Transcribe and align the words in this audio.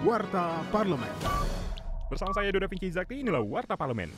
Warta 0.00 0.64
Parlemen. 0.72 1.12
Bersama 2.08 2.32
saya 2.32 2.48
Doda 2.48 2.64
Vinci 2.64 2.88
Zakti, 2.88 3.20
inilah 3.20 3.44
Warta 3.44 3.76
Parlemen. 3.76 4.08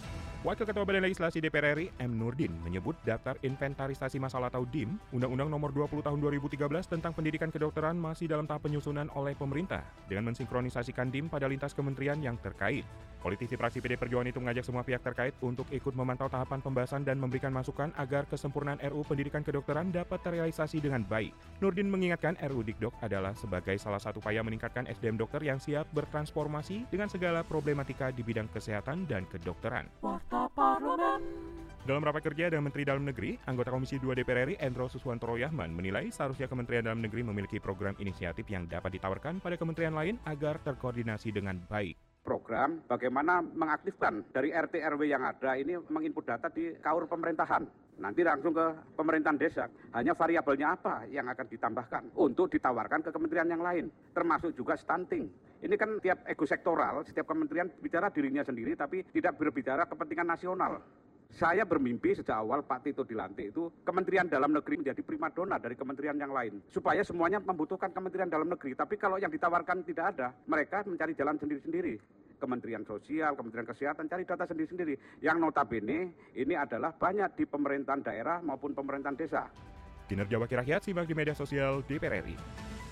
Wakil 0.46 0.62
Ketua 0.62 0.86
Badan 0.86 1.02
Legislasi 1.02 1.42
DPR 1.42 1.74
RI 1.74 1.90
M. 1.98 2.22
Nurdin 2.22 2.54
menyebut 2.62 2.94
daftar 3.02 3.34
inventarisasi 3.42 4.22
masalah 4.22 4.46
atau 4.46 4.62
DIM 4.62 4.94
Undang-Undang 5.10 5.50
Nomor 5.50 5.74
20 5.74 6.06
Tahun 6.06 6.18
2013 6.22 6.86
tentang 6.86 7.10
Pendidikan 7.10 7.50
Kedokteran 7.50 7.98
masih 7.98 8.30
dalam 8.30 8.46
tahap 8.46 8.62
penyusunan 8.62 9.10
oleh 9.18 9.34
pemerintah 9.34 9.82
dengan 10.06 10.30
mensinkronisasikan 10.30 11.10
DIM 11.10 11.26
pada 11.26 11.50
lintas 11.50 11.74
kementerian 11.74 12.22
yang 12.22 12.38
terkait. 12.38 12.86
Politisi 13.22 13.54
fraksi 13.54 13.78
PD 13.78 13.94
Perjuangan 13.94 14.34
itu 14.34 14.42
mengajak 14.42 14.66
semua 14.66 14.82
pihak 14.82 14.98
terkait 14.98 15.30
untuk 15.46 15.70
ikut 15.70 15.94
memantau 15.94 16.26
tahapan 16.26 16.58
pembahasan 16.58 17.06
dan 17.06 17.22
memberikan 17.22 17.54
masukan 17.54 17.94
agar 17.94 18.26
kesempurnaan 18.26 18.82
RU 18.82 19.06
Pendidikan 19.06 19.46
Kedokteran 19.46 19.94
dapat 19.94 20.18
terrealisasi 20.26 20.82
dengan 20.82 21.06
baik. 21.06 21.30
Nurdin 21.62 21.86
mengingatkan 21.86 22.34
RU 22.50 22.66
Dikdok 22.66 22.98
adalah 22.98 23.30
sebagai 23.38 23.78
salah 23.78 24.02
satu 24.02 24.18
upaya 24.18 24.42
meningkatkan 24.42 24.90
SDM 24.90 25.22
dokter 25.22 25.38
yang 25.46 25.62
siap 25.62 25.86
bertransformasi 25.94 26.90
dengan 26.90 27.06
segala 27.06 27.46
problematika 27.46 28.10
di 28.10 28.26
bidang 28.26 28.50
kesehatan 28.50 29.06
dan 29.06 29.22
kedokteran. 29.30 29.86
Dalam 31.82 32.02
rapat 32.02 32.22
kerja 32.26 32.50
dengan 32.50 32.70
Menteri 32.70 32.82
Dalam 32.82 33.06
Negeri, 33.06 33.38
anggota 33.46 33.70
Komisi 33.70 34.02
2 34.02 34.18
DPR 34.18 34.50
RI 34.50 34.58
Endro 34.58 34.90
Suswantoro 34.90 35.38
Yahman 35.38 35.70
menilai 35.70 36.10
seharusnya 36.10 36.50
Kementerian 36.50 36.86
Dalam 36.86 36.98
Negeri 36.98 37.22
memiliki 37.22 37.62
program 37.62 37.94
inisiatif 38.02 38.46
yang 38.50 38.66
dapat 38.66 38.98
ditawarkan 38.98 39.38
pada 39.38 39.54
kementerian 39.54 39.94
lain 39.94 40.18
agar 40.26 40.58
terkoordinasi 40.62 41.34
dengan 41.34 41.58
baik 41.66 42.11
program 42.22 42.86
bagaimana 42.86 43.42
mengaktifkan 43.42 44.22
dari 44.30 44.54
RT 44.54 44.78
RW 44.94 45.10
yang 45.10 45.26
ada 45.26 45.58
ini 45.58 45.74
menginput 45.90 46.22
data 46.22 46.46
di 46.48 46.70
kaur 46.78 47.10
pemerintahan. 47.10 47.66
Nanti 47.98 48.24
langsung 48.24 48.56
ke 48.56 48.66
pemerintahan 48.96 49.38
desa. 49.38 49.68
Hanya 49.92 50.16
variabelnya 50.16 50.74
apa 50.74 51.04
yang 51.10 51.28
akan 51.28 51.46
ditambahkan 51.50 52.02
untuk 52.16 52.48
ditawarkan 52.50 53.04
ke 53.04 53.10
kementerian 53.12 53.50
yang 53.50 53.62
lain. 53.62 53.90
Termasuk 54.14 54.56
juga 54.56 54.78
stunting. 54.78 55.28
Ini 55.62 55.74
kan 55.78 56.02
tiap 56.02 56.26
ego 56.26 56.42
sektoral, 56.42 57.06
setiap 57.06 57.30
kementerian 57.30 57.70
bicara 57.78 58.10
dirinya 58.10 58.42
sendiri 58.42 58.74
tapi 58.74 59.06
tidak 59.14 59.38
berbicara 59.38 59.86
kepentingan 59.86 60.26
nasional. 60.26 60.82
Saya 61.32 61.64
bermimpi 61.64 62.12
sejak 62.12 62.36
awal 62.36 62.60
Pak 62.60 62.84
Tito 62.84 63.08
dilantik 63.08 63.56
itu 63.56 63.72
Kementerian 63.88 64.28
Dalam 64.28 64.52
Negeri 64.52 64.84
menjadi 64.84 65.00
primadona 65.00 65.56
dari 65.56 65.72
kementerian 65.72 66.12
yang 66.20 66.28
lain. 66.28 66.60
Supaya 66.68 67.00
semuanya 67.00 67.40
membutuhkan 67.40 67.88
Kementerian 67.88 68.28
Dalam 68.28 68.52
Negeri. 68.52 68.76
Tapi 68.76 69.00
kalau 69.00 69.16
yang 69.16 69.32
ditawarkan 69.32 69.80
tidak 69.88 70.12
ada, 70.12 70.36
mereka 70.44 70.84
mencari 70.84 71.16
jalan 71.16 71.40
sendiri-sendiri. 71.40 71.96
Kementerian 72.36 72.84
Sosial, 72.84 73.32
Kementerian 73.32 73.64
Kesehatan 73.64 74.12
cari 74.12 74.28
data 74.28 74.44
sendiri-sendiri. 74.44 75.24
Yang 75.24 75.36
notabene 75.40 76.12
ini 76.36 76.52
adalah 76.52 76.92
banyak 76.92 77.32
di 77.32 77.48
pemerintahan 77.48 78.04
daerah 78.04 78.44
maupun 78.44 78.76
pemerintahan 78.76 79.16
desa. 79.16 79.48
Kinerja 80.12 80.36
Wakil 80.36 80.60
Rakyat 80.60 80.84
simak 80.84 81.08
di 81.08 81.16
media 81.16 81.32
sosial 81.32 81.80
DPR 81.88 82.20
RI. 82.20 82.36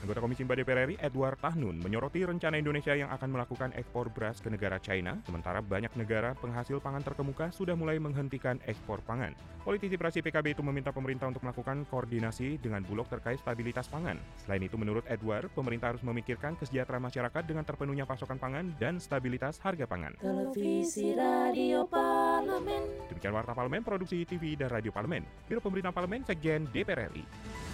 Anggota 0.01 0.25
Komisi 0.25 0.48
4 0.48 0.65
DPR 0.65 0.89
RI 0.89 0.97
Edward 0.97 1.37
Tahnun 1.45 1.77
menyoroti 1.84 2.25
rencana 2.25 2.56
Indonesia 2.56 2.97
yang 2.97 3.12
akan 3.12 3.37
melakukan 3.37 3.70
ekspor 3.77 4.09
beras 4.09 4.41
ke 4.41 4.48
negara 4.48 4.81
China, 4.81 5.20
sementara 5.29 5.61
banyak 5.61 5.93
negara 5.93 6.33
penghasil 6.41 6.81
pangan 6.81 7.05
terkemuka 7.05 7.53
sudah 7.53 7.77
mulai 7.77 8.01
menghentikan 8.01 8.56
ekspor 8.65 9.05
pangan. 9.05 9.37
Politisi 9.61 10.01
praksi 10.01 10.25
PKB 10.25 10.56
itu 10.56 10.65
meminta 10.65 10.89
pemerintah 10.89 11.28
untuk 11.28 11.45
melakukan 11.45 11.84
koordinasi 11.93 12.56
dengan 12.65 12.81
Bulog 12.81 13.12
terkait 13.12 13.45
stabilitas 13.45 13.93
pangan. 13.93 14.17
Selain 14.41 14.65
itu, 14.65 14.81
menurut 14.81 15.05
Edward, 15.05 15.53
pemerintah 15.53 15.93
harus 15.93 16.01
memikirkan 16.01 16.56
kesejahteraan 16.56 17.05
masyarakat 17.05 17.43
dengan 17.45 17.69
terpenuhnya 17.69 18.09
pasokan 18.09 18.41
pangan 18.41 18.73
dan 18.81 18.97
stabilitas 18.97 19.61
harga 19.61 19.84
pangan. 19.84 20.17
Televisi 20.17 21.12
Radio 21.12 21.84
Parlemen. 21.84 22.89
Demikian 23.12 23.37
Warta 23.37 23.53
Parlemen, 23.53 23.84
Produksi 23.84 24.25
TV 24.25 24.56
dan 24.56 24.73
Radio 24.73 24.97
Parlemen. 24.97 25.28
Biro 25.45 25.61
Pemberitaan 25.61 25.93
Parlemen, 25.93 26.25
Sekjen 26.25 26.65
DPR 26.73 27.12
RI. 27.12 27.69